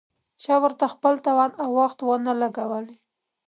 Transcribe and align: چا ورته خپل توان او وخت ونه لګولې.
چا 0.43 0.55
ورته 0.63 0.85
خپل 0.93 1.13
توان 1.25 1.51
او 1.63 1.69
وخت 1.79 1.99
ونه 2.01 2.33
لګولې. 2.41 2.95